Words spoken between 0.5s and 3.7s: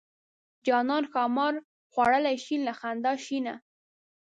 جانان ښامار خوړلی شین له خندا شینه.